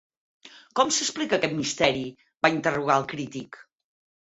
[0.79, 2.11] Com s'explica aquest misteri?-
[2.47, 3.63] va interrogar el crític